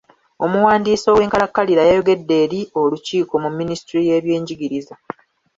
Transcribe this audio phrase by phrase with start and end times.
[0.45, 4.93] Omuwandiisi ow'enkalakkalira yayogedde eri olukiiko mu minisitule y'ebyenjigiriza.